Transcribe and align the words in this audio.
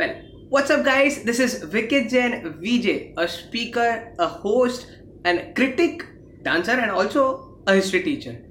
Well, 0.00 0.22
what's 0.48 0.70
up, 0.70 0.84
guys? 0.84 1.22
This 1.24 1.38
is 1.40 1.64
Vikit 1.64 2.10
Jain 2.10 2.58
VJ, 2.60 3.14
a 3.16 3.28
speaker, 3.28 4.14
a 4.18 4.26
host, 4.26 4.86
and 5.24 5.54
critic, 5.54 6.04
dancer, 6.42 6.72
and 6.72 6.90
also 6.90 7.58
a 7.66 7.74
history 7.74 8.02
teacher. 8.02 8.42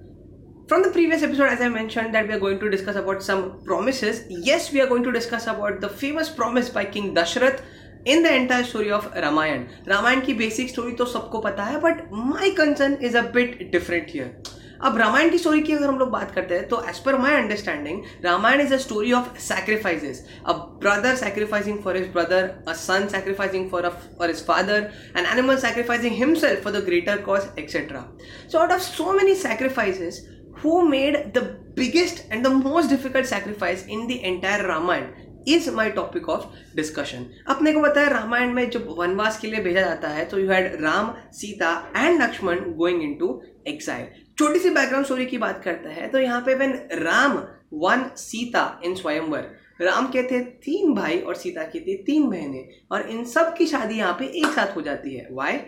From 0.67 0.81
the 0.81 0.89
previous 0.89 1.23
episode, 1.23 1.49
as 1.49 1.61
I 1.61 1.69
mentioned, 1.69 2.13
that 2.15 2.27
we 2.27 2.33
are 2.33 2.39
going 2.39 2.59
to 2.59 2.69
discuss 2.69 2.96
about 2.96 3.23
some 3.23 3.61
promises. 3.63 4.23
Yes, 4.29 4.71
we 4.71 4.81
are 4.81 4.88
going 4.88 5.03
to 5.03 5.11
discuss 5.11 5.47
about 5.47 5.81
the 5.81 5.89
famous 5.89 6.29
promise 6.29 6.69
by 6.69 6.85
King 6.85 7.13
Dashrath 7.13 7.62
in 8.05 8.23
the 8.23 8.33
entire 8.33 8.63
story 8.63 8.92
of 8.92 9.05
Ramayan. 9.13 9.67
Ramayan 9.85 10.26
की 10.26 10.37
basic 10.37 10.69
story 10.69 10.96
तो 10.96 11.05
सबको 11.05 11.42
पता 11.44 11.63
है, 11.63 11.81
but 11.81 12.12
my 12.12 12.51
concern 12.55 12.97
is 13.01 13.15
a 13.15 13.23
bit 13.23 13.71
different 13.71 14.10
here. 14.10 14.35
अब 14.85 14.99
रामायण 14.99 15.31
की 15.31 15.38
story 15.38 15.60
की 15.62 15.72
अगर 15.72 15.87
हम 15.87 15.99
लोग 15.99 16.10
बात 16.10 16.30
करते 16.34 16.55
हैं 16.55 16.69
तो 16.69 16.83
as 16.88 16.98
per 17.05 17.19
my 17.19 17.34
understanding 17.34 18.02
Ramayan 18.24 18.60
is 18.60 18.74
a 18.74 18.77
story 18.84 19.12
of 19.12 19.38
sacrifices 19.42 20.24
a 20.46 20.52
brother 20.83 21.14
sacrificing 21.16 21.78
for 21.84 21.96
his 21.96 22.10
brother 22.12 22.51
a 22.69 22.73
son 22.80 23.06
sacrificing 23.09 23.70
for 23.70 23.88
for 24.18 24.28
his 24.28 24.45
father 24.46 24.90
an 25.16 25.27
animal 25.27 25.56
sacrificing 25.60 26.16
himself 26.16 26.64
for 26.64 26.73
the 26.73 26.84
greater 26.84 27.23
cause 27.23 27.48
etcetera 27.59 28.04
so 28.52 28.59
out 28.59 28.73
of 28.73 28.82
so 28.82 29.12
many 29.12 29.34
sacrifices 29.46 30.27
who 30.54 30.73
made 30.87 31.15
the 31.34 31.40
biggest 31.74 32.18
and 32.30 32.46
the 32.46 32.51
most 32.52 32.90
difficult 32.90 33.26
sacrifice 33.26 33.84
in 33.88 34.06
the 34.06 34.23
entire 34.24 34.62
Ramayana 34.65 35.28
is 35.48 35.70
my 35.70 35.90
topic 35.90 36.28
of 36.28 36.42
discussion 36.76 37.24
अपने 37.48 37.73
को 37.73 37.80
बताया 37.80 38.09
रामायण 38.09 38.52
में 38.54 38.68
जब 38.70 38.87
वनवास 38.98 39.38
के 39.40 39.51
लिए 39.51 39.60
भेजा 39.60 39.80
जाता 39.80 40.09
है 40.09 40.24
तो 40.28 40.38
you 40.38 40.51
had 40.51 40.74
Ram 40.82 41.15
Sita 41.32 41.70
and 41.96 42.23
Lakshman 42.23 42.59
going 42.76 43.02
into 43.15 43.30
exile 43.68 44.06
छोटी 44.40 44.58
सी 44.58 44.70
बैकग्राउंड 44.70 45.06
स्टोरी 45.06 45.24
की 45.26 45.38
बात 45.38 45.60
करता 45.64 45.90
है 45.90 46.06
तो 46.08 46.18
यहाँ 46.18 46.40
पे 46.42 46.54
when 46.54 46.70
Ram 46.94 47.32
won 47.80 48.04
Sita 48.16 48.80
in 48.84 48.94
swayamvar, 48.94 49.40
Ram 49.80 50.06
के 50.06 50.22
थे 50.22 50.38
तीन 50.64 50.94
भाई 50.94 51.18
और 51.18 51.34
सीता 51.34 51.62
की 51.64 51.80
थी 51.80 51.96
तीन 52.04 52.28
बहनें, 52.30 52.68
और 52.92 53.08
इन 53.10 53.24
सब 53.24 53.54
की 53.56 53.66
शादी 53.66 53.98
यहाँ 53.98 54.12
पे 54.18 54.24
एक 54.40 54.46
साथ 54.46 54.74
हो 54.76 54.82
जाती 54.82 55.15
है। 55.15 55.26
Why 55.32 55.59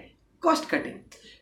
cost 0.43 0.69
cutting 0.71 0.95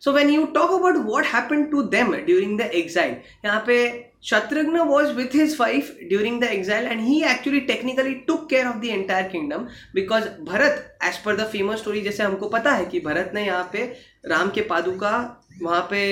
so 0.02 0.12
when 0.12 0.30
you 0.30 0.44
talk 0.54 0.70
about 0.70 0.96
what 1.06 1.24
happen 1.26 1.64
to 1.66 1.82
them 1.94 2.14
during 2.16 2.58
the 2.60 2.70
exile 2.74 3.16
यहाँ 3.44 3.62
पे 3.66 3.78
Shatrughan 4.24 4.80
was 4.88 5.12
with 5.12 5.34
his 5.34 5.56
wife 5.60 5.96
during 6.08 6.40
the 6.40 6.44
exile 6.44 6.86
and 6.86 7.00
he 7.00 7.22
actually 7.24 7.60
technically 7.60 8.14
took 8.26 8.48
care 8.50 8.66
of 8.66 8.76
the 8.76 8.84
entire 8.84 9.28
kingdom 9.28 9.66
because 9.94 10.28
Bharat 10.42 10.98
as 11.04 11.18
per 11.18 11.36
the 11.36 11.46
famous 11.52 11.78
story 11.78 12.00
जैसे 12.00 12.22
हमको 12.22 12.48
पता 12.48 12.72
है 12.72 12.84
कि 12.86 13.00
भरत 13.00 13.30
ने 13.34 13.46
यहाँ 13.46 13.68
पे 13.72 13.84
राम 14.26 14.50
के 14.50 14.60
पादुका 14.60 15.16
वहाँ 15.62 15.80
पे 15.90 16.02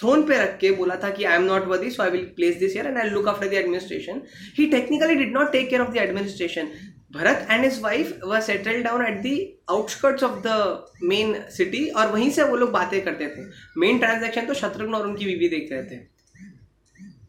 थ्रोन 0.00 0.22
पे 0.22 0.38
रख 0.38 0.56
के 0.58 0.70
बोला 0.70 0.94
था 0.96 1.10
कि 1.10 1.24
I 1.24 1.36
am 1.36 1.42
not 1.42 1.66
worthy 1.68 1.90
so 1.90 2.02
I 2.02 2.10
will 2.10 2.24
place 2.36 2.56
this 2.56 2.76
year 2.76 2.86
and 2.86 2.98
I 2.98 3.08
look 3.08 3.28
after 3.28 3.48
the 3.48 3.52
administration 3.52 4.22
he 4.58 4.66
technically 4.66 5.14
did 5.14 5.32
not 5.34 5.52
take 5.52 5.68
care 5.70 5.82
of 5.82 5.92
the 5.92 5.96
administration 5.96 6.68
Bharat 7.12 7.46
and 7.50 7.64
his 7.64 7.80
wife 7.82 8.18
were 8.24 8.40
settle 8.40 8.82
down 8.82 9.06
at 9.06 9.20
the 9.22 9.36
outskirts 9.70 10.24
of 10.24 10.40
the 10.46 10.86
main 11.02 11.34
city 11.50 11.86
और 11.90 12.10
वहीं 12.12 12.30
से 12.30 12.44
वो 12.44 12.56
लोग 12.56 12.70
बातें 12.70 13.00
करते 13.02 13.26
थे। 13.26 13.46
Main 13.80 13.98
transaction 13.98 14.46
तो 14.46 14.54
शत्रुघ्न 14.54 14.94
और 14.94 15.06
उनकी 15.06 15.24
बीवी 15.24 15.48
देख 15.48 15.72
रहे 15.72 15.82
थे 15.82 16.13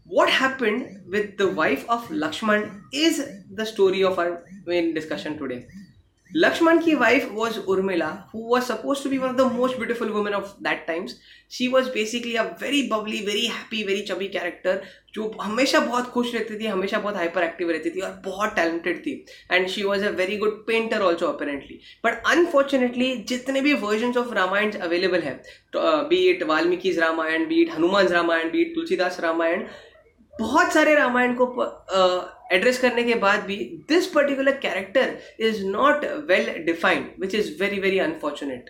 what 0.06 0.30
happened 0.30 1.02
with 1.08 1.38
the 1.38 1.50
wife 1.50 1.86
of 1.90 2.08
Lakshman 2.10 2.82
is 2.94 3.28
the 3.52 3.66
story 3.66 4.04
of 4.04 4.20
our 4.20 4.44
main 4.66 4.94
discussion 4.94 5.38
today. 5.38 5.68
Lakshman 6.32 6.84
ki 6.84 6.96
wife 6.96 7.32
was 7.32 7.60
Urmila, 7.60 8.30
who 8.32 8.50
was 8.50 8.66
supposed 8.66 9.02
to 9.04 9.10
be 9.10 9.20
one 9.20 9.30
of 9.30 9.38
the 9.38 9.48
most 9.48 9.78
beautiful 9.78 10.12
women 10.12 10.34
of 10.34 10.54
that 10.62 10.86
times. 10.86 11.20
She 11.48 11.70
was 11.70 11.88
basically 11.90 12.36
a 12.36 12.56
very 12.60 12.90
bubbly, 12.90 13.24
very 13.26 13.46
happy, 13.46 13.84
very 13.84 14.04
chubby 14.04 14.30
character 14.30 14.82
जो 15.14 15.30
हमेशा 15.42 15.80
बहुत 15.80 16.10
खुश 16.12 16.34
रहती 16.34 16.60
थी 16.60 16.66
हमेशा 16.68 17.00
बहुत 17.00 17.16
hyper 17.16 17.44
active 17.44 17.70
रहती 17.72 17.90
थी 17.92 18.02
और 18.02 18.12
बहुत 18.26 18.56
टैलेंटेड 18.56 19.00
थी 19.06 19.14
and 19.52 19.68
she 19.70 19.84
was 19.84 20.04
a 20.06 20.10
very 20.18 20.38
good 20.38 20.58
painter 20.68 21.02
also 21.02 21.28
apparently 21.28 21.80
but 22.06 22.22
unfortunately 22.32 23.16
जितने 23.30 23.62
भी 23.62 23.74
वर्जन 23.86 24.18
ऑफ़ 24.20 24.34
रामायण 24.36 24.72
अवेलेबल 24.88 25.22
है 25.28 25.34
be 26.10 26.18
it 26.30 26.44
Valmiki's 26.50 27.00
Ramayan 27.00 27.48
be 27.50 27.62
it 27.62 27.72
Hanuman 27.76 28.08
Ramayan 28.08 28.52
be 28.52 28.62
it 28.62 28.76
Tulsidas 28.76 29.20
Ramayan 29.20 29.66
बहुत 30.40 30.74
सारे 30.74 30.96
रामायण 30.96 31.36
को 31.42 31.46
एड्रेस 32.56 32.80
करने 32.80 33.04
के 33.04 33.16
बाद 33.16 33.44
भी 33.44 33.56
this 33.90 34.08
particular 34.08 34.58
character 34.62 35.18
is 35.40 35.66
not 35.66 36.06
well 36.30 36.50
defined 36.66 37.06
which 37.20 37.36
is 37.36 37.52
very 37.60 37.80
very 37.80 38.00
unfortunate 38.00 38.70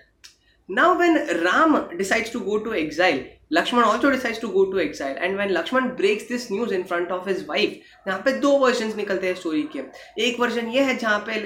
now 0.70 0.96
when 1.00 1.18
Ram 1.42 1.78
decides 1.98 2.32
to 2.34 2.40
go 2.40 2.58
to 2.58 2.74
exile 2.74 3.24
Lakshman 3.54 3.84
also 3.84 4.10
decides 4.10 4.42
to 4.42 4.48
go 4.50 4.64
to 4.72 4.78
exile 4.80 5.18
and 5.18 5.38
when 5.40 5.50
Lakshman 5.50 5.88
breaks 5.98 6.28
this 6.28 6.52
news 6.52 6.74
in 6.74 6.84
front 6.84 7.12
of 7.12 7.28
his 7.30 7.46
wife 7.50 8.08
यहाँ 8.08 8.20
पे 8.26 8.32
दो 8.40 8.52
version 8.58 8.94
निकलते 8.98 9.28
हैं 9.28 9.36
story 9.36 9.62
के। 9.76 9.84
एक 10.28 10.40
version 10.40 10.68
ये 10.70 10.82
है 10.84 10.96
जहाँ 10.98 11.20
पे 11.30 11.40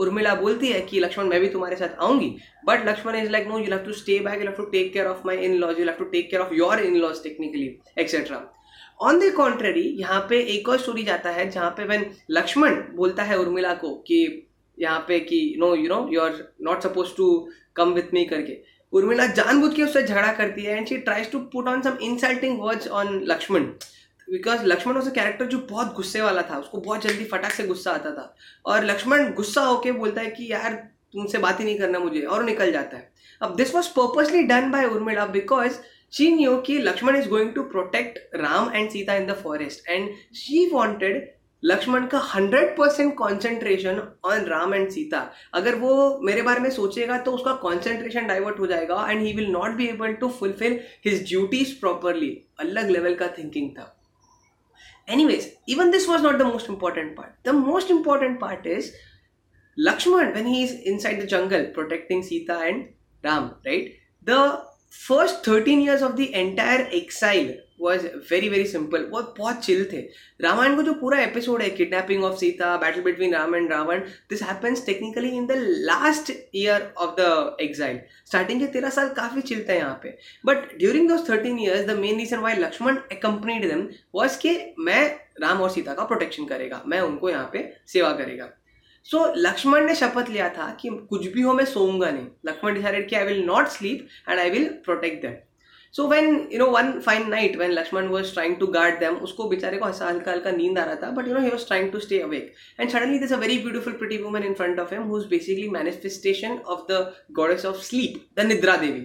उर्मिला 0.00 0.34
बोलती 0.34 0.68
है 0.68 0.80
कि, 0.80 1.00
लक्ष्मण, 1.00 1.26
मैं 1.26 1.40
भी 1.40 1.48
तुम्हारे 1.48 1.76
साथ 1.76 2.00
आऊँगी। 2.00 2.34
But 2.66 2.86
Lakshman 2.88 3.16
is 3.16 3.30
like 3.30 3.48
no 3.48 3.58
you 3.58 3.70
have 3.70 3.84
to 3.84 3.92
stay 3.92 4.18
back 4.20 4.40
you 4.40 4.46
have 4.46 4.56
to 4.56 4.64
take 4.70 4.92
care 4.92 5.06
of 5.06 5.26
my 5.26 5.36
in 5.46 5.54
laws 5.54 5.80
you 5.80 5.86
have 5.86 5.96
to 5.98 6.04
take 6.04 6.30
care 6.30 6.42
of 6.42 6.54
your 6.54 6.80
in 6.80 6.96
laws 6.96 7.22
technically 7.22 7.76
etcetera 7.98 8.44
on 9.00 9.20
the 9.20 9.32
contrary 9.32 9.82
यहाँ 9.82 10.20
पे 10.20 10.40
एक 10.40 10.68
और 10.68 10.78
story 10.78 11.02
जाता 11.02 11.30
है 11.30 11.50
जहाँ 11.50 11.70
पे 11.70 11.84
when 11.84 12.10
Lakshman 12.30 12.74
बोलता 12.94 13.22
है 13.22 13.38
उर्मिला 13.38 13.74
को 13.74 13.94
कि 13.94 14.48
यहाँ 14.78 15.04
पे 15.08 15.20
कि 15.20 15.54
no 15.58 15.74
you 15.74 15.88
know 15.88 16.08
you 16.12 16.20
are 16.20 16.54
not 16.62 16.82
suppose 16.82 17.16
to 17.16 17.48
come 17.76 17.92
with 17.92 18.14
me 18.14 18.24
करके। 18.24 18.56
उर्मिला 18.92 19.26
जानबूझ 19.26 19.74
के 19.74 19.82
उससे 19.82 20.02
झगड़ा 20.02 20.32
करती 20.32 20.62
है 20.62 20.76
and 20.76 20.86
she 20.86 20.96
tries 20.96 21.30
to 21.30 21.38
put 21.38 21.68
on 21.68 21.82
some 21.82 21.98
insulting 22.02 22.60
words 22.60 22.88
on 22.88 23.20
Lakshman 23.24 23.62
because 24.30 24.64
Lakshman 24.64 25.00
a 25.00 25.08
character 25.08 25.46
जो 25.46 25.58
बहुत 25.58 25.94
गुस्से 25.94 26.20
वाला 26.20 26.42
था, 26.42 26.58
उसको 26.58 26.78
बहुत 26.78 27.02
जल्दी 27.02 27.24
फटाक 27.24 27.52
से 27.52 27.66
गुस्सा 27.66 27.90
आता 27.90 28.10
था। 28.10 28.34
और 28.66 28.84
लक्ष्मण 28.84 29.32
गुस्सा 29.32 29.62
होके 29.62 29.92
बोलता 29.92 30.20
है 30.20 30.30
कि, 30.30 30.52
यार, 30.52 30.72
तुमसे 31.12 31.38
बात 31.38 31.60
ही 31.60 31.64
नहीं 31.64 31.78
करना 31.78 31.98
मुझे 31.98 32.20
और 32.20 32.44
निकल 32.44 32.72
जाता 32.72 32.96
है। 32.96 33.12
अब 33.42 33.56
this 33.56 33.74
was 33.74 33.88
purposely 33.98 34.42
done 34.42 34.70
by 34.70 34.84
Urmila 34.84 35.26
because 35.26 35.72
she 36.12 36.28
knew 36.34 36.60
कि 36.66 36.78
Lakshman 36.78 37.22
is 37.22 37.26
going 37.26 37.54
to 37.54 37.64
protect 37.64 38.18
Ram 38.34 38.68
and 38.74 38.92
Sita 38.92 39.16
in 39.16 39.26
the 39.26 39.34
forest 39.36 39.88
and 39.88 40.10
she 40.32 40.68
wanted 40.72 41.24
Lakshman 41.64 42.06
का 42.06 42.18
hundred 42.34 42.76
percent 42.76 43.14
concentration 43.16 44.00
on 44.24 44.44
Ram 44.46 44.74
and 44.74 44.88
Sita 44.90 45.20
अगर 45.54 45.74
वो 45.74 45.94
मेरे 46.24 46.42
बारे 46.42 46.60
में 46.60 46.68
सोचेगा 46.70 47.18
तो 47.18 47.32
उसका 47.32 47.52
कॉन्सेंट्रेशन 47.62 48.26
डाइवर्ट 48.26 48.58
हो 48.60 48.66
जाएगा 48.66 49.06
and 49.10 49.22
he 49.22 49.32
will 49.32 49.50
not 49.52 49.70
be 49.76 49.86
able 49.86 50.12
to 50.20 50.28
fulfil 50.40 50.78
his 51.06 51.26
duties 51.28 51.74
properly 51.80 52.30
अलग 52.60 52.90
लेवल 52.90 53.14
का 53.14 53.28
थिंकिंग 53.38 53.70
था। 53.78 53.92
Anyways 55.08 55.50
even 55.68 55.90
this 55.90 56.08
was 56.08 56.22
not 56.22 56.36
the 56.38 56.46
most 56.52 56.70
important 56.70 57.16
part 57.16 57.48
the 57.48 57.54
most 57.54 57.90
important 57.90 58.40
part 58.40 58.66
is 58.66 58.92
Lakshman 59.78 60.32
when 60.34 60.46
he 60.46 60.62
is 60.64 60.76
inside 60.98 61.22
the 61.22 61.26
jungle 61.26 61.64
protecting 61.74 62.22
Sita 62.24 62.62
and 62.64 62.84
Ram 63.24 63.50
right 63.66 63.96
the 64.24 64.38
first 64.98 65.46
thirteen 65.48 65.80
years 65.82 66.02
of 66.02 66.12
the 66.12 66.26
entire 66.32 66.80
exile 66.94 67.54
was 67.80 68.06
very 68.30 68.48
very 68.48 68.66
simple 68.66 69.02
वो 69.12 69.20
बहुत 69.38 69.58
chill 69.64 69.84
थे। 69.92 69.98
रामायण 70.40 70.76
को 70.76 70.82
जो 70.82 70.92
पूरा 71.00 71.18
episode 71.20 71.62
है 71.62 71.68
kidnapping 71.70 72.24
of 72.24 72.36
Sita 72.38 72.76
battle 72.76 73.00
between 73.02 73.34
Ram 73.34 73.54
and 73.56 73.72
Ravan 73.72 74.00
this 74.30 74.42
happens 74.42 74.84
technically 74.86 75.28
in 75.36 75.46
the 75.46 75.56
last 75.58 76.32
year 76.56 76.92
of 76.98 77.14
the 77.20 77.56
exile 77.60 78.00
starting 78.26 78.60
के 78.60 78.66
तेरह 78.72 78.90
साल 78.90 79.08
काफ़ी 79.16 79.42
चिल 79.42 79.64
था 79.68 79.74
यहाँ 79.74 80.00
पे। 80.02 80.16
But 80.46 80.76
during 80.78 81.08
those 81.08 81.28
thirteen 81.28 81.58
years 81.60 81.86
the 81.86 81.98
main 81.98 82.18
reason 82.18 82.38
why 82.38 82.54
Lakshman 82.56 82.98
accompanied 83.12 83.68
them 83.68 83.88
was 84.14 84.38
के 84.40 84.58
मैं 84.80 85.06
राम 85.42 85.60
और 85.60 85.70
सीता 85.70 85.94
का 85.94 86.04
प्रोटेक्शन 86.04 86.46
करेगा। 86.46 86.82
मैं 86.86 87.00
उनको 87.00 87.30
यहाँ 87.30 87.50
पे 87.52 87.70
सेवा 87.88 88.12
करेगा। 88.12 88.50
सो 89.06 89.18
so, 89.18 89.32
लक्ष्मण 89.36 89.84
ने 89.86 89.94
शपथ 89.94 90.28
लिया 90.30 90.48
था 90.48 90.70
कि 90.80 90.88
कुछ 91.10 91.26
भी 91.32 91.42
हो 91.42 91.52
मैं 91.54 91.64
सोऊँगा 91.64 92.10
नहीं। 92.10 92.26
लक्ष्मण 92.46 92.74
डिसाइडेड 92.74 93.08
कि 93.08 93.16
I 93.16 93.24
will 93.24 93.44
not 93.46 93.68
sleep 93.68 94.08
and 94.28 94.38
I 94.38 94.50
will 94.50 94.68
protect 94.84 95.22
them 95.22 95.34
so 95.94 96.06
when 96.08 96.26
you 96.52 96.58
know 96.58 96.66
one 96.70 96.90
fine 97.00 97.28
night 97.30 97.56
when 97.56 97.70
Lakshman 97.70 98.06
was 98.08 98.32
trying 98.32 98.56
to 98.56 98.66
guard 98.66 98.98
them 99.00 99.16
उसको 99.26 99.48
बेचारे 99.48 99.78
को 99.78 99.86
हल्का 99.86 100.30
हल्का 100.30 100.50
नींद 100.50 100.78
आ 100.78 100.84
रहा 100.84 100.94
था 101.02 101.10
but 101.10 101.28
you 101.28 101.34
know 101.34 101.40
he 101.40 101.50
was 101.50 101.66
trying 101.66 101.90
to 101.92 102.00
stay 102.00 102.18
awake 102.20 102.52
and 102.80 102.90
suddenly 102.90 103.18
this 103.18 103.32
a 103.32 103.36
very 103.36 103.58
beautiful 103.58 103.92
pretty 103.92 104.18
woman 104.22 104.44
in 104.44 104.54
front 104.54 104.80
of 104.80 104.94
him 104.94 105.02
who 105.02 105.20
is 105.20 105.28
basically 105.28 105.68
manifestation 105.70 106.58
of 106.66 106.80
the 106.90 107.00
goddess 107.32 107.64
of 107.66 107.82
sleep 107.82 108.20
the 108.36 108.46
Nidra 108.46 108.76
Devi 108.76 109.00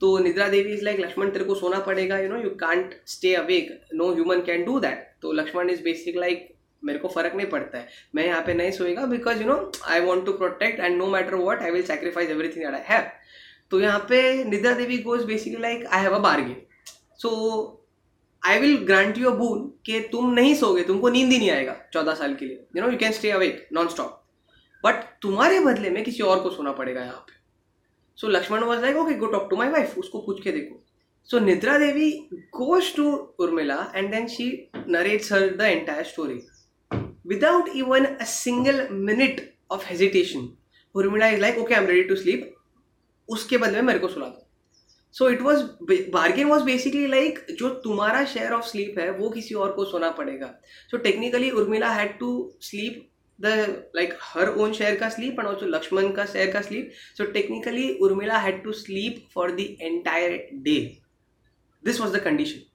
तो 0.00 0.16
निद्रा 0.18 0.48
देवी 0.48 0.72
is 0.72 0.84
like 0.84 1.00
Lakshman 1.00 1.30
तेरे 1.30 1.44
को 1.44 1.54
सोना 1.54 1.78
पड़ेगा 1.86 2.18
you 2.18 2.28
know 2.28 2.42
you 2.42 2.50
can't 2.60 2.94
stay 3.08 3.34
awake 3.36 3.78
no 3.94 4.12
human 4.14 4.40
can 4.42 4.64
do 4.64 4.78
that 4.80 5.10
तो 5.22 5.32
Lakshman 5.32 5.70
is 5.70 5.82
basic 5.82 6.16
like 6.16 6.48
मेरे 6.82 6.98
को 6.98 7.08
फ़र्क 7.08 7.34
नहीं 7.34 7.46
पड़ता 7.48 7.78
है। 7.78 7.88
मैं 8.14 8.26
यहाँ 8.26 8.42
पे 8.46 8.54
नहीं 8.54 8.70
सोएगा 8.72 9.06
because 9.06 9.42
you 9.42 9.46
know 9.48 9.70
I 9.86 10.00
want 10.00 10.26
to 10.26 10.32
protect 10.32 10.80
and 10.80 10.96
no 10.98 11.06
matter 11.08 11.34
what 11.36 11.62
I 11.62 11.70
will 11.70 11.82
sacrifice 11.86 12.30
everything 12.30 12.64
that 12.64 12.74
I 12.74 12.82
have 12.86 13.10
तो 13.70 13.80
यहाँ 13.80 13.98
पे 14.08 14.22
Nidra 14.44 14.72
Devi 14.74 14.98
goes 14.98 15.24
basically 15.24 15.60
like 15.62 15.84
I 15.86 16.02
have 16.02 16.14
a 16.14 16.18
bargain 16.18 16.56
so 17.18 17.30
I 18.42 18.58
will 18.60 18.76
grant 18.86 19.18
you 19.18 19.30
a 19.30 19.34
boon 19.36 19.68
कि 19.86 20.00
तुम 20.12 20.32
नहीं 20.34 20.54
सोगे 20.54 20.82
तुमको 20.84 21.08
नींद 21.08 21.32
ही 21.32 21.38
नहीं 21.38 21.50
आएगा 21.50 21.76
चौदह 21.92 22.14
साल 22.14 22.34
के 22.34 22.44
लिए। 22.44 22.66
You 22.76 22.82
know 22.82 22.90
you 22.90 22.98
can 22.98 23.12
stay 23.12 23.30
awake 23.30 23.68
non 23.72 23.88
stop 23.88 24.16
but 24.84 25.02
तुम्हारे 25.22 25.58
बदले 25.60 25.90
में 25.90 26.02
किसी 26.04 26.22
और 26.22 26.40
को 26.42 26.50
सोना 26.50 26.72
पड़ेगा 26.72 27.00
यहाँ 27.00 27.24
पे। 27.28 27.38
So 28.18 28.28
Lakshman 28.28 28.64
was 28.64 28.80
like 28.82 28.96
okay 28.96 29.14
go 29.14 29.26
talk 29.26 29.46
to 29.50 29.56
my 29.56 29.68
wife 29.68 29.98
उसको 29.98 30.18
पूछ 30.20 30.42
के 30.42 30.52
देखो। 30.52 30.82
So 31.28 31.38
Nidra 31.38 31.76
Devi 31.78 32.10
goes 32.54 32.94
to 32.96 33.10
Urmila 33.40 33.76
and 33.94 34.10
then 34.10 34.26
she 34.28 34.46
narrates 34.88 35.32
her 35.32 35.48
the 35.50 35.60
entire 35.60 36.04
story 36.04 36.40
without 37.30 37.68
even 37.80 38.06
a 38.18 38.26
single 38.34 38.84
minute 39.08 39.40
hesitation 39.88 40.48
Urmila 40.94 41.26
is 41.28 41.40
like 41.40 41.58
okay 41.58 41.74
I 41.74 41.80
am 41.80 41.86
ready 41.88 42.02
to 42.08 42.14
sleep 42.16 42.54
उसके 43.28 43.56
बदले 43.64 43.82
मेरे 43.82 43.98
को 43.98 44.08
सुला 44.08 44.26
दो। 44.26 44.46
So 45.14 45.28
it 45.30 45.42
was 45.42 45.60
bargain 46.12 46.46
was 46.48 46.64
basically 46.64 47.06
like 47.06 47.38
जो 47.58 47.68
तुम्हारा 47.84 48.24
share 48.32 48.52
of 48.52 48.64
sleep 48.66 48.98
है, 48.98 49.10
वो 49.10 49.30
किसी 49.30 49.54
और 49.54 49.72
को 49.72 49.84
सोना 49.90 50.10
पड़ेगा। 50.18 50.46
So 50.90 50.96
technically 50.96 51.50
Urmila 51.50 51.90
had 51.92 52.18
to 52.18 52.30
sleep 52.62 53.06
the 53.38 53.46
like 53.96 54.14
her 54.22 54.48
own 54.48 54.72
share 54.72 54.96
का 55.00 55.08
स्लीप 55.08 55.38
एंड 55.40 55.48
ऑल्सो 55.48 55.66
लक्ष्मण 55.66 56.10
का 56.12 56.24
शेयर 56.32 56.50
का 56.52 56.60
sleep 56.62 56.90
so 57.18 57.24
technically 57.32 57.88
Urmila 58.08 58.38
had 58.38 58.62
to 58.64 58.72
sleep 58.80 59.22
for 59.34 59.52
the 59.52 59.66
entire 59.80 60.48
day 60.52 60.76
this 61.84 62.00
was 62.00 62.16
the 62.16 62.20
condition 62.24 62.66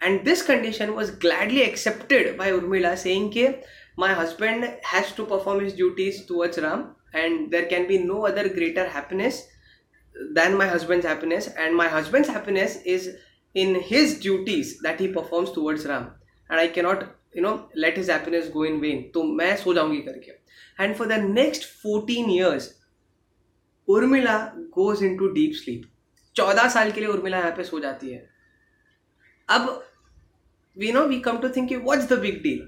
and 0.00 0.24
this 0.26 0.42
condition 0.42 0.92
was 0.96 1.10
gladly 1.22 1.62
accepted 1.62 2.28
by 2.36 2.46
urmila, 2.50 2.92
saying 3.00 3.24
ke 3.32 3.48
my 3.97 4.13
husband 4.13 4.69
has 4.83 5.11
to 5.13 5.25
perform 5.25 5.63
his 5.63 5.73
duties 5.73 6.25
towards 6.25 6.57
ram 6.57 6.95
and 7.13 7.51
there 7.51 7.65
can 7.65 7.87
be 7.87 7.97
no 7.97 8.25
other 8.25 8.47
greater 8.49 8.87
happiness 8.87 9.47
than 10.33 10.57
my 10.57 10.67
husband's 10.67 11.05
happiness 11.05 11.47
and 11.57 11.75
my 11.75 11.87
husband's 11.87 12.29
happiness 12.29 12.77
is 12.85 13.15
in 13.53 13.75
his 13.75 14.19
duties 14.19 14.79
that 14.81 14.99
he 14.99 15.07
performs 15.07 15.51
towards 15.51 15.85
ram 15.85 16.11
and 16.49 16.59
i 16.59 16.67
cannot 16.67 17.05
you 17.33 17.41
know 17.41 17.69
let 17.75 17.97
his 17.97 18.07
happiness 18.07 18.49
go 18.49 18.63
in 18.63 18.79
vain 18.81 19.01
तो 19.13 19.23
मैं 19.39 19.55
सो 19.63 19.73
जाऊंगी 19.73 20.01
करके 20.07 20.31
and 20.83 20.97
for 20.99 21.07
the 21.07 21.17
next 21.39 21.67
14 21.85 22.29
years 22.35 22.69
Urmila 23.87 24.37
goes 24.77 25.01
into 25.09 25.33
deep 25.33 25.55
sleep 25.63 25.83
14 26.39 26.69
साल 26.77 26.91
के 26.91 27.01
लिए 27.01 27.09
उर्मिला 27.09 27.37
यहाँ 27.39 27.51
पे 27.57 27.63
सो 27.63 27.79
जाती 27.79 28.11
है 28.11 28.23
अब 29.57 29.67
we 30.77 30.91
know 30.95 31.07
we 31.07 31.19
come 31.27 31.41
to 31.41 31.49
think 31.57 31.71
what's 31.89 32.07
the 32.13 32.17
big 32.27 32.41
deal 32.43 32.63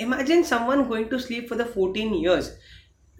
imagine 0.00 0.44
someone 0.44 0.88
going 0.88 1.08
to 1.08 1.18
sleep 1.18 1.48
for 1.48 1.56
the 1.56 1.64
14 1.64 2.14
years 2.14 2.50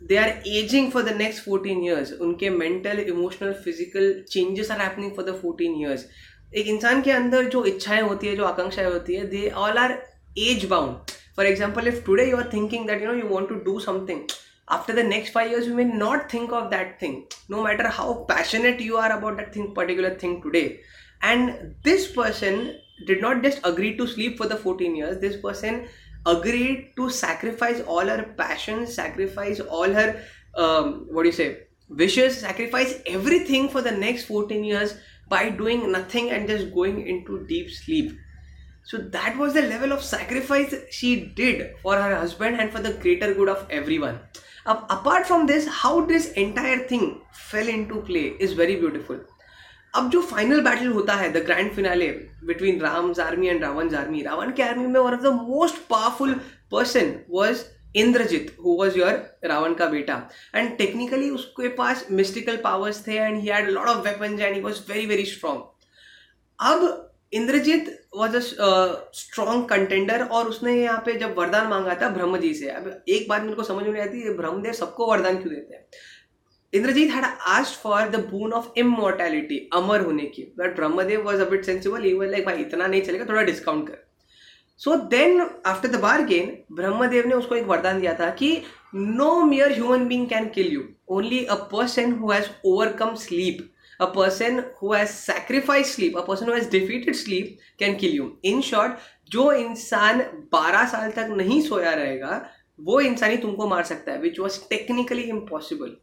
they 0.08 0.18
are 0.18 0.32
aging 0.44 0.90
for 0.90 1.02
the 1.02 1.14
next 1.18 1.40
14 1.48 1.82
years 1.82 2.12
उनके 2.20 2.50
mental 2.56 2.98
emotional 3.14 3.54
physical 3.66 4.08
changes 4.36 4.70
are 4.70 4.78
happening 4.78 5.14
for 5.18 5.28
the 5.30 5.36
14 5.44 5.76
years 5.84 6.08
एक 6.54 6.66
इंसान 6.68 7.00
के 7.02 7.10
अंदर 7.10 7.48
जो 7.50 7.64
इच्छाएं 7.66 8.00
होती 8.02 8.26
है 8.26 8.34
जो 8.36 8.44
आकांक्षाएं 8.44 8.86
होती 8.86 9.14
है 9.14 9.26
they 9.30 9.48
all 9.62 9.78
are 9.78 9.92
age 10.48 10.64
bound 10.70 11.14
for 11.36 11.46
example 11.46 11.88
if 11.88 12.02
today 12.06 12.28
you 12.30 12.36
are 12.36 12.50
thinking 12.52 12.86
that 12.86 13.02
you 13.02 13.08
know 13.08 13.14
you 13.18 13.28
want 13.34 13.48
to 13.48 13.54
do 13.70 13.78
something 13.86 14.26
after 14.74 14.94
the 14.94 15.02
next 15.08 15.30
five 15.34 15.50
years 15.50 15.66
you 15.66 15.74
may 15.74 15.84
not 15.98 16.24
think 16.30 16.52
of 16.60 16.64
that 16.70 16.88
thing 17.00 17.12
no 17.48 17.58
matter 17.66 17.90
how 17.98 18.06
passionate 18.30 18.80
you 18.86 18.96
are 19.02 19.10
about 19.16 19.36
that 19.40 19.52
thing 19.56 19.68
particular 19.74 20.10
thing 20.22 20.32
today 20.46 20.80
and 21.22 21.52
this 21.88 22.08
person 22.14 22.58
did 23.10 23.22
not 23.26 23.44
just 23.44 23.60
agree 23.70 23.92
to 24.00 24.06
sleep 24.14 24.36
for 24.40 24.48
the 24.54 24.56
14 24.56 24.96
years 24.96 25.20
this 25.20 25.36
person 25.44 25.78
agreed 26.25 26.93
to 26.95 27.09
sacrifice 27.09 27.81
all 27.81 28.05
her 28.05 28.33
passions, 28.37 28.93
sacrifice 28.93 29.59
all 29.59 29.91
her, 29.91 30.23
um, 30.55 31.07
what 31.09 31.23
do 31.23 31.29
you 31.29 31.33
say, 31.33 31.63
wishes, 31.89 32.39
sacrifice 32.39 33.01
everything 33.07 33.69
for 33.69 33.81
the 33.81 33.91
next 33.91 34.25
14 34.25 34.63
years 34.63 34.95
by 35.27 35.49
doing 35.49 35.91
nothing 35.91 36.29
and 36.31 36.47
just 36.47 36.73
going 36.73 37.07
into 37.07 37.45
deep 37.47 37.69
sleep. 37.69 38.17
So 38.83 38.97
that 38.97 39.37
was 39.37 39.53
the 39.53 39.61
level 39.61 39.91
of 39.91 40.03
sacrifice 40.03 40.73
she 40.89 41.25
did 41.25 41.75
for 41.81 41.95
her 41.95 42.15
husband 42.15 42.59
and 42.59 42.71
for 42.71 42.81
the 42.81 42.93
greater 42.93 43.33
good 43.33 43.49
of 43.49 43.67
everyone. 43.69 44.19
Uh, 44.65 44.81
apart 44.89 45.25
from 45.25 45.47
this, 45.47 45.67
how 45.67 46.05
this 46.05 46.31
entire 46.33 46.79
thing 46.87 47.21
fell 47.31 47.67
into 47.67 48.01
play 48.01 48.35
is 48.39 48.53
very 48.53 48.75
beautiful. 48.75 49.19
अब 49.93 50.09
जो 50.09 50.21
final 50.21 50.61
battle 50.63 50.87
होता 50.87 51.13
है 51.15 51.31
the 51.33 51.43
grand 51.45 51.71
finale 51.73 52.07
between 52.45 52.79
Ram's 52.81 53.19
army 53.19 53.47
and 53.47 53.63
Ravan 53.63 53.93
army 53.95 54.21
Ravan 54.23 54.51
के 54.51 54.63
army 54.63 54.87
में 54.87 54.99
one 54.99 55.13
of 55.13 55.21
the 55.21 55.33
most 55.41 55.77
powerful 55.89 56.33
person 56.71 57.13
was 57.29 57.63
Indrajit 57.95 58.55
who 58.63 58.75
was 58.77 58.97
your 58.97 59.13
Ravan 59.45 59.73
का 59.73 59.85
बेटा. 59.87 60.15
And 60.55 60.77
technically 60.77 61.29
उसके 61.29 61.67
पास 61.77 62.05
मिस्टिकल 62.11 62.57
पावर्स 62.63 63.05
थे 63.07 63.15
and 63.15 63.39
he 63.39 63.47
had 63.47 63.69
lot 63.69 63.87
of 63.87 64.03
weapons 64.07 64.39
and 64.41 64.55
he 64.55 64.61
was 64.61 64.79
very 64.89 65.05
very 65.05 65.25
strong 65.25 65.61
अब 66.59 67.07
Indrajit 67.33 67.89
was 68.17 68.35
a 68.35 68.39
strong 69.15 69.67
contender 69.69 70.23
और 70.23 70.47
उसने 70.47 70.73
यहाँ 70.75 71.01
पे 71.05 71.13
जब 71.19 71.37
वरदान 71.37 71.67
मांगा 71.67 71.95
था 72.01 72.09
ब्रह्म 72.15 72.37
जी 72.37 72.53
से. 72.53 72.69
अब 72.69 73.03
एक 73.09 73.27
बात 73.29 73.41
मेरे 73.41 73.55
को 73.55 73.63
समझ 73.63 73.83
में 73.83 73.91
नहीं 73.91 74.03
आती 74.03 74.33
ब्रह्मदेव 74.37 74.73
सबको 74.73 75.11
वरदान 75.11 75.37
क्यों 75.41 75.53
देते 75.53 75.75
हैं? 75.75 75.85
Indrajit 76.73 77.09
had 77.09 77.25
asked 77.45 77.75
for 77.75 78.07
the 78.09 78.19
boon 78.27 78.53
of 78.53 78.67
immortality, 78.81 79.57
अमर 79.73 80.01
होने 80.01 80.25
की। 80.35 80.43
But 80.59 80.75
Brahmadev 80.75 81.23
was 81.25 81.41
a 81.41 81.49
bit 81.49 81.65
sensible 81.65 82.03
he 82.03 82.13
like 82.29 82.45
भाई 82.45 82.61
इतना 82.61 82.87
नहीं 82.87 83.01
चलेगा 83.01 83.25
थोड़ा 83.29 83.41
डिस्काउंट 83.41 83.87
कर। 83.87 83.97
So 84.77 84.95
then 85.09 85.41
after 85.41 85.87
the 85.87 85.99
bargain 86.01 86.57
Brahmadev 86.75 87.27
ने 87.27 87.35
उसको 87.35 87.55
एक 87.55 87.65
वरदान 87.67 87.99
दिया 87.99 88.13
था 88.19 88.29
कि 88.39 88.51
no 88.95 89.43
mere 89.45 89.71
human 89.71 90.07
being 90.07 90.27
can 90.27 90.47
kill 90.55 90.71
you 90.73 90.83
only 91.17 91.43
a 91.45 91.55
person 91.73 92.13
who 92.13 92.31
has 92.31 92.49
overcome 92.65 93.15
sleep 93.25 93.67
a 93.99 94.05
person 94.07 94.55
who 94.77 94.93
has 94.93 95.11
sacrificed 95.25 95.95
sleep 95.95 96.15
a 96.15 96.21
person 96.27 96.47
who 96.47 96.53
has 96.53 96.69
defeated 96.69 97.15
sleep 97.17 97.59
can 97.81 97.97
kill 97.97 98.15
you 98.19 98.29
in 98.43 98.63
जो 99.31 99.51
इंसान 99.53 100.21
12 100.55 100.87
साल 100.91 101.11
तक 101.11 101.27
नहीं 101.37 101.61
सोया 101.61 101.91
रहेगा 101.93 102.41
वो 102.79 102.99
इंसान 103.01 103.31
ही 103.31 103.37
तुमको 103.37 103.67
मार 103.67 103.83
सकता 103.83 104.11
है 104.11 104.21
which 104.21 104.39
was 104.39 104.59
technically 104.69 105.21
impossible 105.35 105.95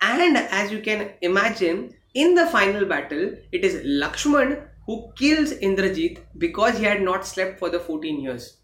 And 0.00 0.36
as 0.36 0.70
you 0.70 0.80
can 0.80 1.10
imagine, 1.22 1.94
in 2.14 2.34
the 2.34 2.46
final 2.46 2.84
battle, 2.84 3.34
it 3.52 3.64
is 3.64 3.84
Lakshman 3.84 4.62
who 4.86 5.12
kills 5.16 5.52
Indrajit 5.52 6.18
because 6.38 6.78
he 6.78 6.84
had 6.84 7.02
not 7.02 7.26
slept 7.26 7.58
for 7.58 7.68
the 7.68 7.80
14 7.80 8.20
years 8.20 8.56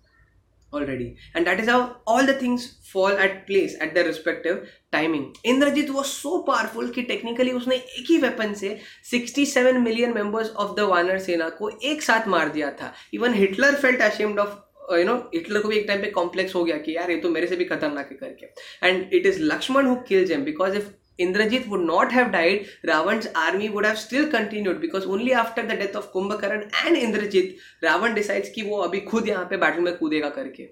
already. 0.72 1.16
And 1.34 1.46
that 1.46 1.60
is 1.60 1.68
how 1.68 1.96
all 2.06 2.24
the 2.24 2.34
things 2.34 2.78
fall 2.84 3.08
at 3.08 3.46
place 3.46 3.76
at 3.80 3.94
their 3.94 4.04
respective 4.04 4.70
timing. 4.92 5.34
Indrajit 5.44 5.90
was 5.90 6.10
so 6.10 6.42
powerful 6.42 6.90
कि 6.94 7.06
technically 7.08 7.52
उसने 7.54 7.76
एक 7.76 8.10
ही 8.10 8.20
weapon 8.20 8.54
से 8.54 8.78
67 9.04 9.82
million 9.82 10.14
members 10.14 10.50
of 10.64 10.76
the 10.76 10.88
वानर 10.88 11.18
सेना 11.18 11.48
को 11.58 11.70
एक 11.92 12.02
साथ 12.02 12.28
मार 12.28 12.48
दिया 12.52 12.70
था 12.80 12.92
Even 13.14 13.34
Hitler 13.34 13.72
felt 13.84 14.00
ashamed 14.10 14.38
of 14.38 14.58
you 14.92 15.04
know 15.04 15.14
Hitler 15.34 15.60
को 15.62 15.68
भी 15.68 15.76
एक 15.76 15.86
टाइम 15.88 16.00
पे 16.00 16.10
कॉम्प्लेक्स 16.10 16.54
हो 16.54 16.64
गया 16.64 16.76
कि 16.78 16.96
यार 16.96 17.10
ये 17.10 17.16
तो 17.20 17.28
मेरे 17.30 17.46
से 17.46 17.56
भी 17.56 17.64
खतरनाक 17.64 18.08
है 18.10 18.16
करके 18.16 18.86
and 18.86 19.14
it 19.14 19.26
is 19.26 19.40
Lakshman 19.42 19.86
who 19.86 19.94
kills 20.08 20.30
him 20.30 20.44
because 20.44 20.76
if 20.76 20.88
Indrajit 21.18 21.68
would 21.68 21.80
not 21.80 22.12
have 22.12 22.32
died, 22.32 22.66
Ravan's 22.86 23.28
army 23.34 23.68
would 23.68 23.84
have 23.84 23.98
still 23.98 24.30
continued 24.30 24.80
because 24.80 25.04
only 25.04 25.32
after 25.32 25.66
the 25.66 25.76
death 25.76 25.94
of 25.96 26.12
Kumbhakaran 26.12 26.70
and 26.86 26.96
Indrajit, 26.96 27.56
Ravan 27.82 28.14
decides 28.14 28.48
कि 28.48 28.62
वो 28.68 28.78
अभी 28.88 29.00
खुद 29.10 29.28
यहाँ 29.28 29.44
पे 29.50 29.56
battle 29.56 29.80
में 29.80 29.96
कूदेगा 29.98 30.28
करके 30.38 30.68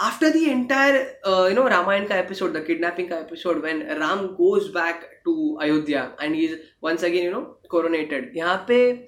after 0.00 0.30
the 0.32 0.50
entire 0.50 1.14
uh, 1.26 1.46
you 1.48 1.54
know 1.54 1.68
Ramayan 1.68 2.08
ka 2.08 2.14
episode, 2.14 2.52
the 2.52 2.62
kidnapping 2.62 3.08
ka 3.08 3.16
episode, 3.16 3.62
when 3.62 3.86
Ram 4.00 4.34
goes 4.36 4.70
back 4.70 5.04
to 5.24 5.58
Ayodhya 5.60 6.12
and 6.20 6.34
he's 6.34 6.56
once 6.80 7.02
again 7.02 7.24
you 7.24 7.30
know 7.30 7.56
coronated, 7.70 8.34
यहाँ 8.36 8.66
पे 8.66 9.06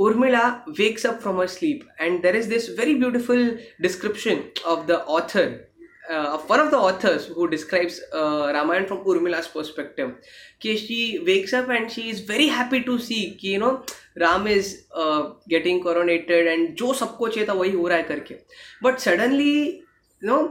Urmila 0.00 0.64
wakes 0.78 1.04
up 1.04 1.22
from 1.22 1.36
her 1.36 1.46
sleep 1.46 1.84
and 2.00 2.22
there 2.22 2.34
is 2.34 2.48
this 2.48 2.68
very 2.68 2.94
beautiful 2.94 3.56
description 3.80 4.50
of 4.66 4.86
the 4.86 5.04
author 5.04 5.68
uh, 6.12 6.38
one 6.52 6.60
of 6.60 6.70
the 6.70 6.78
authors 6.78 7.26
who 7.26 7.48
describes 7.48 8.00
uh, 8.12 8.46
Ramayan 8.56 8.86
from 8.86 8.98
Urmila's 9.04 9.48
perspective. 9.48 10.14
Ki 10.60 10.76
she 10.76 11.00
wakes 11.26 11.52
up 11.52 11.68
and 11.68 11.90
she 11.90 12.08
is 12.10 12.20
very 12.20 12.48
happy 12.48 12.82
to 12.84 12.98
see 13.00 13.20
कि 13.42 13.52
you 13.52 13.58
know 13.58 13.84
is 14.46 14.86
uh, 14.94 15.30
getting 15.48 15.82
coronated 15.82 16.52
and 16.54 16.76
जो 16.76 16.92
सबको 16.94 17.28
चाहिए 17.28 17.48
था 17.48 17.52
वही 17.52 17.70
हो 17.72 17.86
रहा 17.88 17.98
है 17.98 18.04
करके 18.04 18.38
but 18.84 19.00
suddenly 19.00 19.54
you 20.22 20.28
know 20.28 20.42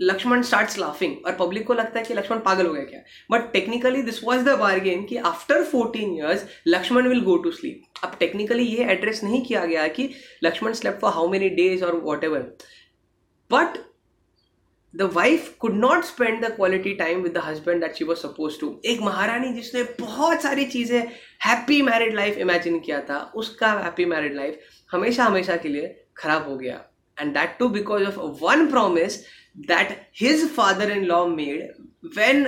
Lakshman 0.00 0.42
starts 0.42 0.78
laughing 0.78 1.26
और 1.26 1.34
पब्लिक 1.36 1.66
को 1.66 1.74
लगता 1.74 1.98
है 1.98 2.04
कि 2.04 2.14
लक्ष्मण 2.14 2.38
पागल 2.44 2.66
हो 2.66 2.72
गया 2.72 2.84
क्या 2.84 3.00
but 3.30 3.50
technically 3.52 4.02
this 4.02 4.22
was 4.24 4.44
the 4.44 4.56
bargain 4.58 5.04
कि 5.06 5.16
after 5.30 5.64
fourteen 5.72 6.14
years 6.14 6.44
Lakshman 6.68 7.08
will 7.08 7.20
go 7.24 7.36
to 7.42 7.50
sleep 7.52 8.04
अब 8.04 8.16
टेक्निकली 8.20 8.64
ये 8.64 8.84
एड्रेस 8.92 9.22
नहीं 9.24 9.42
किया 9.44 9.64
गया 9.64 9.86
कि 9.98 10.08
Lakshman 10.44 10.72
slept 10.80 10.98
for 11.00 11.12
how 11.14 11.28
many 11.30 11.48
days 11.60 11.84
और 11.84 11.96
whatever 12.24 12.50
but 13.50 13.78
the 14.94 15.10
wife 15.14 15.54
could 15.60 15.74
not 15.76 16.04
spend 16.04 16.44
the 16.44 16.50
quality 16.56 16.94
time 16.94 17.20
with 17.22 17.32
the 17.32 17.42
husband 17.44 17.80
that 17.80 17.96
she 17.96 18.04
was 18.04 18.18
suppose 18.18 18.58
to 18.60 18.80
एक 18.84 19.00
महारानी 19.02 19.52
जिसने 19.54 19.82
बहुत 20.00 20.42
सारी 20.42 20.64
चीज़ें 20.66 21.00
हैप्पी 21.46 21.80
मैरिड 21.82 22.14
लाइफ 22.14 22.38
इमेजिन 22.38 22.78
किया 22.80 23.00
था, 23.00 23.18
उसका 23.34 23.72
हैप्पी 23.72 24.04
मैरिड 24.04 24.34
लाइफ 24.36 24.60
हमेशा 24.90 25.24
हमेशा 25.24 25.56
के 25.56 25.68
लिए 25.68 25.94
खराब 26.16 26.48
हो 26.48 26.56
गया। 26.56 26.84
And 27.18 27.32
that 27.34 27.56
too 27.58 27.68
because 27.68 28.04
of 28.04 28.18
one 28.44 28.66
promise 28.70 29.18
that 29.68 29.96
his 30.20 30.48
father 30.54 30.90
in 30.92 31.04
law 31.04 31.26
made 31.28 31.72
when 32.16 32.46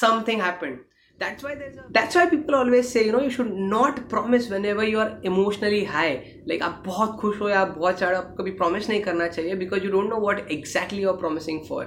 something 0.00 0.42
happened 0.42 0.78
that's 1.18 1.42
why 1.42 1.54
there's 1.54 1.76
a 1.76 1.84
that's 1.90 2.14
why 2.14 2.26
people 2.28 2.54
always 2.54 2.88
say 2.88 3.04
you 3.06 3.12
know 3.12 3.20
you 3.20 3.30
should 3.30 3.52
not 3.52 4.08
promise 4.08 4.48
whenever 4.50 4.84
you 4.84 4.98
are 5.00 5.18
emotionally 5.22 5.84
high 5.84 6.10
like 6.46 6.62
आप 6.62 6.82
बहुत 6.86 7.16
खुश 7.20 7.40
हो 7.40 7.48
या 7.48 7.60
आप 7.60 7.74
बहुत 7.78 7.98
ज़्यादा 7.98 8.20
कभी 8.40 8.56
promise 8.58 8.88
नहीं 8.90 9.00
करना 9.02 9.28
चाहिए 9.28 9.56
because 9.62 9.86
you 9.86 9.92
don't 9.94 10.14
know 10.14 10.20
what 10.26 10.44
exactly 10.58 11.00
you're 11.04 11.16
promising 11.24 11.62
for 11.70 11.80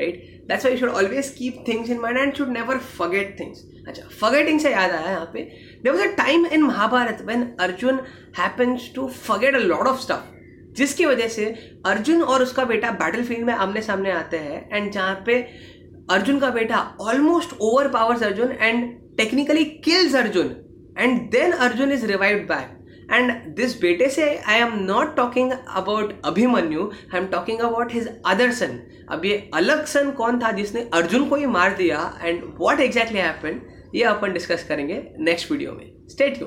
right 0.00 0.18
that's 0.48 0.64
why 0.64 0.70
you 0.70 0.78
should 0.78 0.96
always 1.02 1.30
keep 1.30 1.64
things 1.66 1.90
in 1.90 2.00
mind 2.00 2.18
and 2.18 2.36
should 2.36 2.52
never 2.58 2.78
forget 2.98 3.32
things 3.38 3.64
अच्छा 3.88 4.08
forgetting 4.24 4.60
से 4.60 4.72
याद 4.72 4.90
आया 4.90 5.10
यहाँ 5.10 5.30
पे 5.34 5.48
there 5.84 5.96
was 5.96 6.04
a 6.08 6.12
time 6.16 6.50
in 6.56 6.68
Mahabharat 6.68 7.24
when 7.30 7.48
Arjun 7.68 8.04
happens 8.42 8.92
to 8.98 9.08
forget 9.24 9.62
a 9.62 9.64
lot 9.72 9.94
of 9.94 10.00
stuff 10.00 10.30
जिसकी 10.76 11.04
वजह 11.06 11.28
से 11.28 11.44
अर्जुन 11.86 12.22
और 12.22 12.42
उसका 12.42 12.64
बेटा 12.64 12.90
बैटल 13.00 13.22
फ़ील्ड 13.24 13.44
में 13.46 13.52
आमने 13.54 13.80
सामने 13.82 14.10
आते 14.10 14.38
हैं 14.38 14.68
एंड 14.72 14.90
जहाँ 14.92 15.22
पे 15.26 15.34
अर्जुन 16.12 16.38
का 16.38 16.50
बेटा 16.50 16.78
almost 17.00 17.50
overpowers 17.88 18.22
Arjun 18.22 18.52
and 18.52 18.84
technically 19.16 19.64
kills 19.84 20.14
Arjun. 20.16 20.46
And 20.98 21.20
then 21.30 21.52
Arjun 21.52 21.92
is 21.92 22.06
revived 22.06 22.46
back 22.48 22.78
and 23.12 23.32
this 23.56 23.80
बेटे 23.80 24.08
से 24.10 24.24
I 24.38 24.58
am 24.60 24.72
not 24.80 25.14
talking 25.16 25.52
about 25.52 26.12
Abhimanyu 26.24 26.90
I 27.14 27.20
am 27.20 27.26
talking 27.28 27.60
about 27.60 27.92
his 27.92 28.08
other 28.26 28.52
son 28.52 28.78
अब 29.10 29.24
ये 29.24 29.36
अलग 29.54 29.84
सन 29.86 30.10
कौन 30.18 30.38
था 30.40 30.50
जिसने 30.52 30.88
अर्जुन 30.94 31.28
को 31.28 31.36
ही 31.36 31.46
मार 31.46 31.74
दिया? 31.76 31.98
एंड 32.22 32.42
वॉट 32.58 32.80
एग्जैक्टली 32.80 33.18
हैपन 33.18 33.60
ये 33.94 34.02
अपन 34.04 34.32
डिस्कस 34.32 34.64
करेंगे 34.68 35.02
नेक्स्ट 35.20 35.50
वीडियो 35.50 35.72
में. 35.72 36.08
State 36.08 36.40
you 36.40 36.46